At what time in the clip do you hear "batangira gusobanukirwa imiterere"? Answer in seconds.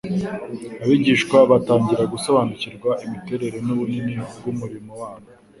1.51-3.57